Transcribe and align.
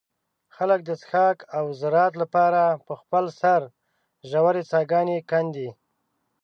خلک 0.55 0.79
د 0.85 0.89
څښاک 1.01 1.37
او 1.57 1.65
زراعت 1.79 2.13
له 2.21 2.27
پاره 2.33 2.65
په 2.85 2.93
خپل 3.01 3.25
سر 3.39 3.61
ژوې 4.31 4.61
څاګانې 4.71 5.17
کندي. 5.29 5.69